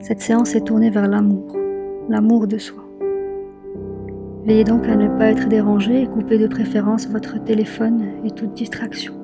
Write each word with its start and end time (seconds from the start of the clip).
Cette 0.00 0.20
séance 0.20 0.54
est 0.54 0.66
tournée 0.66 0.90
vers 0.90 1.08
l'amour, 1.08 1.56
l'amour 2.08 2.46
de 2.46 2.58
soi. 2.58 2.84
Veillez 4.44 4.64
donc 4.64 4.86
à 4.86 4.96
ne 4.96 5.08
pas 5.08 5.30
être 5.30 5.48
dérangé 5.48 6.02
et 6.02 6.06
coupez 6.06 6.38
de 6.38 6.46
préférence 6.46 7.08
votre 7.08 7.42
téléphone 7.42 8.04
et 8.24 8.30
toute 8.30 8.52
distraction. 8.52 9.14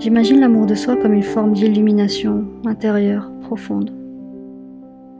J'imagine 0.00 0.40
l'amour 0.40 0.66
de 0.66 0.74
soi 0.74 0.96
comme 0.96 1.14
une 1.14 1.22
forme 1.22 1.52
d'illumination 1.52 2.44
intérieure 2.64 3.30
profonde. 3.42 3.92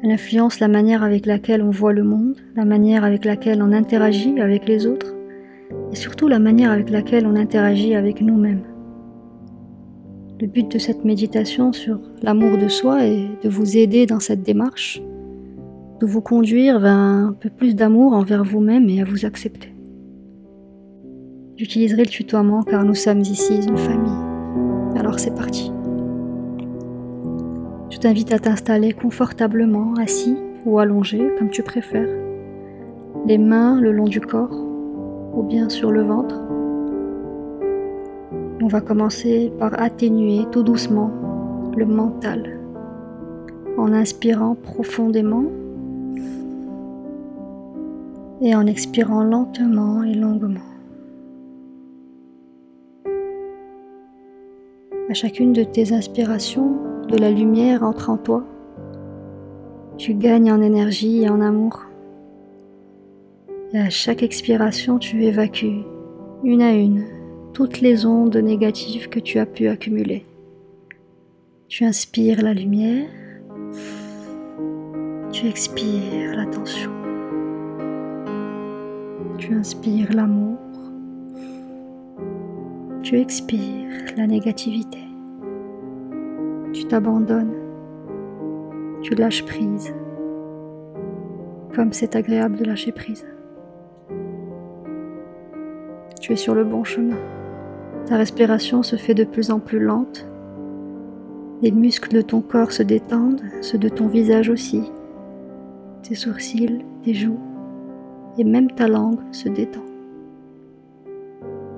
Elle 0.02 0.10
influence 0.10 0.60
la 0.60 0.68
manière 0.68 1.02
avec 1.02 1.24
laquelle 1.24 1.62
on 1.62 1.70
voit 1.70 1.92
le 1.92 2.02
monde, 2.02 2.36
la 2.56 2.64
manière 2.64 3.04
avec 3.04 3.24
laquelle 3.24 3.62
on 3.62 3.72
interagit 3.72 4.40
avec 4.40 4.68
les 4.68 4.86
autres 4.86 5.14
et 5.92 5.96
surtout 5.96 6.28
la 6.28 6.38
manière 6.38 6.70
avec 6.70 6.90
laquelle 6.90 7.26
on 7.26 7.36
interagit 7.36 7.94
avec 7.94 8.20
nous-mêmes. 8.20 8.62
Le 10.39 10.46
but 10.46 10.71
de 10.71 10.79
cette 10.79 11.05
méditation 11.05 11.73
sur 11.73 11.98
l'amour 12.23 12.59
de 12.59 12.69
soi 12.69 13.07
est 13.07 13.43
de 13.43 13.48
vous 13.48 13.79
aider 13.79 14.05
dans 14.05 14.20
cette 14.20 14.43
démarche 14.43 15.01
de 16.01 16.06
vous 16.06 16.20
conduire 16.20 16.79
vers 16.79 16.93
un 16.93 17.34
peu 17.41 17.48
plus 17.48 17.74
d'amour 17.74 18.12
envers 18.12 18.45
vous-même 18.45 18.88
et 18.88 19.01
à 19.01 19.05
vous 19.05 19.24
accepter. 19.24 19.74
J'utiliserai 21.57 22.02
le 22.02 22.10
tutoiement 22.10 22.62
car 22.62 22.84
nous 22.84 22.95
sommes 22.95 23.20
ici 23.20 23.55
une 23.66 23.79
famille. 23.79 24.98
Alors 24.98 25.19
c'est 25.19 25.34
parti. 25.34 25.73
Je 27.88 27.98
t'invite 27.98 28.32
à 28.32 28.38
t'installer 28.38 28.93
confortablement, 28.93 29.95
assis 29.95 30.37
ou 30.66 30.79
allongé, 30.79 31.30
comme 31.38 31.48
tu 31.48 31.62
préfères. 31.62 32.15
Les 33.27 33.38
mains 33.38 33.80
le 33.80 33.91
long 33.91 34.05
du 34.05 34.21
corps 34.21 34.55
ou 35.34 35.43
bien 35.43 35.71
sur 35.71 35.93
le 35.93 36.02
ventre. 36.02 36.43
On 38.62 38.69
va 38.69 38.80
commencer 38.80 39.52
par 39.59 39.78
atténuer 39.80 40.46
tout 40.51 40.62
doucement 40.62 41.10
le 41.77 41.84
mental 41.84 42.59
en 43.77 43.92
inspirant 43.92 44.55
profondément 44.55 45.45
et 48.40 48.54
en 48.54 48.66
expirant 48.66 49.24
lentement 49.24 50.02
et 50.02 50.15
longuement. 50.15 50.60
À 55.10 55.15
chacune 55.15 55.52
de 55.52 55.62
tes 55.62 55.93
inspirations, 55.93 56.77
de 57.09 57.18
la 57.18 57.30
lumière 57.30 57.82
entre 57.82 58.10
en 58.10 58.16
toi. 58.16 58.43
Tu 59.99 60.15
gagnes 60.15 60.51
en 60.51 60.60
énergie 60.60 61.23
et 61.23 61.29
en 61.29 61.40
amour. 61.40 61.84
Et 63.73 63.79
à 63.79 63.90
chaque 63.90 64.22
expiration, 64.22 64.99
tu 64.99 65.25
évacues, 65.25 65.82
une 66.43 66.62
à 66.62 66.72
une, 66.72 67.04
toutes 67.56 67.81
les 67.81 68.04
ondes 68.04 68.37
négatives 68.37 69.09
que 69.09 69.19
tu 69.19 69.38
as 69.38 69.47
pu 69.47 69.69
accumuler. 69.69 70.26
Tu 71.69 71.87
inspires 71.87 72.43
la 72.43 72.53
lumière, 72.53 73.09
tu 75.32 75.47
expires 75.47 76.37
la 76.37 76.44
tension. 76.44 76.91
Tu 79.38 79.54
inspires 79.54 80.12
l'amour. 80.12 80.59
Tu 83.03 83.19
expires 83.19 84.04
la 84.19 84.27
négativité. 84.27 85.00
Tu 86.75 86.84
t'abandonnes. 86.84 87.56
Tu 89.00 89.15
lâches 89.15 89.47
prise. 89.47 89.94
Comme 91.75 91.94
c'est 91.94 92.16
agréable 92.16 92.59
de 92.59 92.66
lâcher 92.66 92.93
prise. 92.93 93.27
Tu 96.21 96.34
es 96.34 96.37
sur 96.37 96.54
le 96.54 96.65
bon 96.65 96.84
chemin. 96.84 97.16
Ta 98.06 98.16
respiration 98.16 98.84
se 98.84 98.94
fait 98.94 99.15
de 99.15 99.25
plus 99.25 99.50
en 99.50 99.59
plus 99.59 99.81
lente. 99.81 100.28
Les 101.60 101.72
muscles 101.72 102.15
de 102.15 102.22
ton 102.22 102.41
corps 102.41 102.71
se 102.71 102.84
détendent, 102.84 103.43
ceux 103.62 103.78
de 103.78 103.88
ton 103.88 104.06
visage 104.06 104.49
aussi. 104.49 104.82
Tes 106.04 106.15
sourcils, 106.15 106.84
tes 107.03 107.15
joues, 107.15 107.41
et 108.38 108.44
même 108.44 108.71
ta 108.71 108.87
langue 108.87 109.19
se 109.32 109.49
détend. 109.49 109.84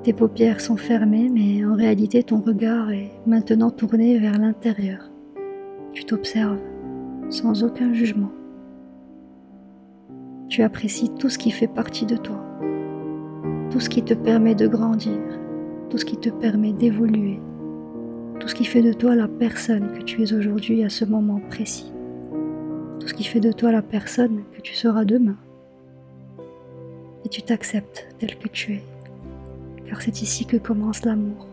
Tes 0.03 0.13
paupières 0.13 0.61
sont 0.61 0.77
fermées, 0.77 1.31
mais 1.33 1.65
en 1.65 1.75
réalité 1.75 2.23
ton 2.23 2.41
regard 2.41 2.91
est 2.91 3.11
maintenant 3.27 3.71
tourné 3.71 4.19
vers 4.19 4.39
l'intérieur. 4.39 5.11
Tu 5.93 6.05
t'observes 6.05 6.61
sans 7.31 7.65
aucun 7.65 7.95
jugement. 7.95 8.33
Tu 10.51 10.63
apprécies 10.63 11.11
tout 11.19 11.31
ce 11.31 11.39
qui 11.39 11.51
fait 11.51 11.69
partie 11.69 12.05
de 12.05 12.17
toi, 12.17 12.43
tout 13.71 13.81
ce 13.81 13.89
qui 13.89 14.03
te 14.03 14.15
permet 14.15 14.55
de 14.55 14.67
grandir, 14.67 15.19
tout 15.91 15.99
ce 15.99 16.05
qui 16.05 16.17
te 16.17 16.29
permet 16.29 16.73
d'évoluer, 16.73 17.41
tout 18.41 18.49
ce 18.49 18.55
qui 18.55 18.65
fait 18.65 18.83
de 18.83 18.93
toi 18.93 19.15
la 19.15 19.29
personne 19.29 19.93
que 19.97 20.03
tu 20.03 20.23
es 20.23 20.33
aujourd'hui 20.33 20.85
à 20.85 20.91
ce 20.91 21.05
moment 21.05 21.41
précis, 21.49 21.93
tout 23.01 23.09
ce 23.09 23.15
qui 23.15 23.25
fait 23.25 23.41
de 23.41 23.53
toi 23.53 23.73
la 23.73 23.83
personne 23.83 24.43
que 24.55 24.61
tu 24.61 24.75
seras 24.75 25.05
demain 25.05 25.37
et 27.25 27.29
tu 27.29 27.43
t'acceptes 27.43 28.09
tel 28.19 28.39
que 28.39 28.49
tu 28.49 28.75
es, 28.75 28.83
car 29.87 30.03
c'est 30.03 30.23
ici 30.23 30.45
que 30.45 30.57
commence 30.57 31.05
l'amour. 31.05 31.47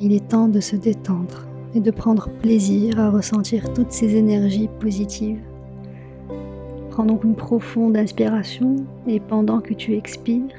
Il 0.00 0.12
est 0.12 0.28
temps 0.28 0.48
de 0.48 0.60
se 0.60 0.76
détendre 0.76 1.46
et 1.74 1.80
de 1.80 1.90
prendre 1.90 2.28
plaisir 2.42 3.00
à 3.00 3.10
ressentir 3.10 3.72
toutes 3.72 3.92
ces 3.92 4.16
énergies 4.16 4.68
positives. 4.80 5.42
Prends 6.90 7.04
donc 7.04 7.24
une 7.24 7.34
profonde 7.34 7.96
inspiration 7.96 8.76
et 9.06 9.18
pendant 9.18 9.60
que 9.60 9.74
tu 9.74 9.94
expires, 9.94 10.54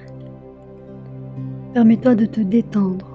permets-toi 1.75 2.15
de 2.15 2.25
te 2.25 2.39
détendre. 2.39 3.05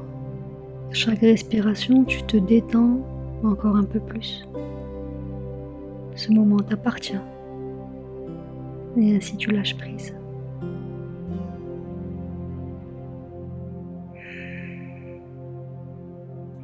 Chaque 0.92 1.20
respiration, 1.20 2.04
tu 2.04 2.22
te 2.24 2.36
détends 2.36 3.00
encore 3.42 3.74
un 3.74 3.84
peu 3.84 4.00
plus. 4.00 4.46
Ce 6.14 6.30
moment 6.30 6.58
t'appartient 6.58 7.16
et 8.98 9.16
ainsi 9.16 9.38
tu 9.38 9.50
lâches 9.50 9.78
prise. 9.78 10.14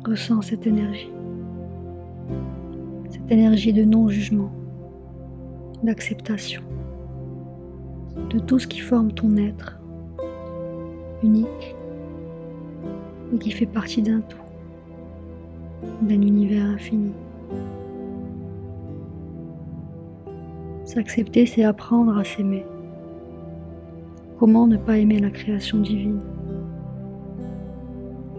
Ressens 0.04 0.42
cette 0.42 0.66
énergie. 0.66 1.10
Cette 3.08 3.32
énergie 3.32 3.72
de 3.72 3.84
non-jugement, 3.84 4.52
d'acceptation, 5.82 6.60
de 8.28 8.38
tout 8.38 8.58
ce 8.58 8.66
qui 8.66 8.80
forme 8.80 9.12
ton 9.12 9.38
être, 9.38 9.80
unique, 11.22 11.74
et 13.34 13.38
qui 13.38 13.50
fait 13.50 13.66
partie 13.66 14.03
d'un 14.03 14.20
tout, 14.20 14.38
d'un 16.03 16.20
univers 16.20 16.66
infini. 16.66 17.12
S'accepter, 20.84 21.47
c'est 21.47 21.65
apprendre 21.65 22.16
à 22.16 22.25
s'aimer. 22.25 22.65
Comment 24.38 24.66
ne 24.66 24.76
pas 24.76 24.98
aimer 24.98 25.19
la 25.19 25.31
création 25.31 25.78
divine? 25.78 26.20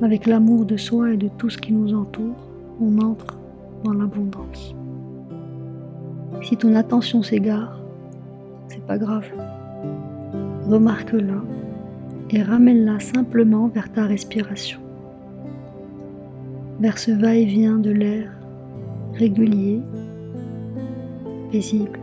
Avec 0.01 0.25
l'amour 0.27 0.65
de 0.65 0.77
soi 0.77 1.13
et 1.13 1.17
de 1.17 1.27
tout 1.37 1.49
ce 1.49 1.57
qui 1.57 1.73
nous 1.73 1.93
entoure, 1.93 2.35
on 2.79 2.99
entre 2.99 3.37
dans 3.83 3.93
l'abondance. 3.93 4.75
Si 6.43 6.55
ton 6.55 6.75
attention 6.75 7.23
s'égare, 7.23 7.79
c'est 8.69 8.85
pas 8.85 8.97
grave. 8.97 9.25
Remarque-la 10.69 11.41
et 12.29 12.41
ramène-la 12.41 12.99
simplement 12.99 13.67
vers 13.67 13.91
ta 13.91 14.05
respiration, 14.05 14.79
vers 16.79 16.97
ce 16.97 17.11
va-et-vient 17.11 17.77
de 17.77 17.91
l'air 17.91 18.31
régulier, 19.13 19.81
paisible 21.51 21.99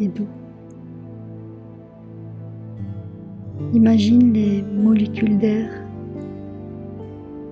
et 0.00 0.08
doux. 0.08 0.28
Imagine 3.74 4.32
les 4.32 4.62
molécules 4.62 5.38
d'air 5.38 5.68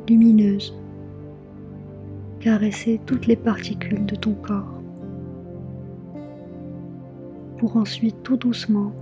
lumineuse, 0.09 0.75
caresser 2.41 3.00
toutes 3.06 3.26
les 3.26 3.37
particules 3.37 4.05
de 4.06 4.14
ton 4.14 4.35
corps, 4.35 4.81
pour 7.58 7.76
ensuite 7.76 8.23
tout 8.23 8.37
doucement, 8.37 8.93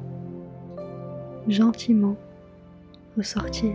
gentiment 1.48 2.16
ressortir, 3.16 3.74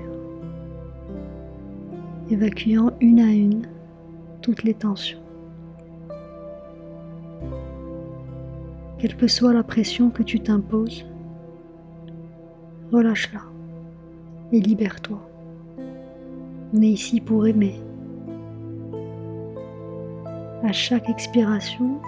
évacuant 2.30 2.92
une 3.02 3.20
à 3.20 3.32
une 3.32 3.68
toutes 4.42 4.64
les 4.64 4.74
tensions. 4.74 5.20
Quelle 8.98 9.16
que 9.16 9.28
soit 9.28 9.54
la 9.54 9.64
pression 9.64 10.10
que 10.10 10.24
tu 10.24 10.40
t'imposes, 10.40 11.06
relâche-la 12.92 13.42
et 14.52 14.60
libère-toi. 14.60 15.20
On 16.74 16.82
est 16.82 16.88
ici 16.88 17.22
pour 17.22 17.46
aimer. 17.46 17.76
À 20.64 20.72
chaque 20.72 21.10
expiration, 21.10 22.00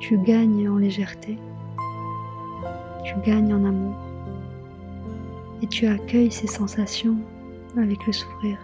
tu 0.00 0.18
gagnes 0.18 0.68
en 0.68 0.78
légèreté, 0.78 1.38
tu 3.04 3.14
gagnes 3.24 3.54
en 3.54 3.64
amour 3.64 4.09
et 5.62 5.66
tu 5.66 5.86
accueilles 5.86 6.30
ces 6.30 6.46
sensations 6.46 7.16
avec 7.76 8.06
le 8.06 8.12
sourire. 8.12 8.58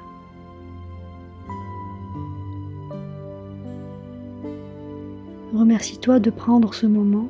Remercie-toi 5.55 6.21
de 6.21 6.31
prendre 6.31 6.75
ce 6.75 6.87
moment, 6.87 7.29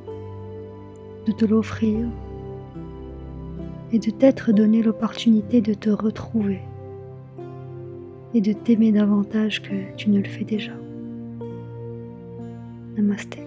de 1.26 1.32
te 1.32 1.44
l'offrir 1.44 2.06
et 3.92 3.98
de 3.98 4.10
t'être 4.10 4.52
donné 4.52 4.82
l'opportunité 4.82 5.60
de 5.60 5.74
te 5.74 5.90
retrouver 5.90 6.60
et 8.34 8.40
de 8.40 8.52
t'aimer 8.52 8.92
davantage 8.92 9.62
que 9.62 9.94
tu 9.96 10.10
ne 10.10 10.18
le 10.18 10.28
fais 10.28 10.44
déjà. 10.44 10.72
Namaste. 12.96 13.38